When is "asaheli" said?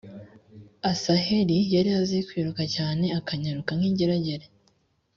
0.91-1.57